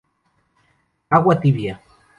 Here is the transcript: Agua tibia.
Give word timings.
Agua 1.19 1.39
tibia. 1.41 1.77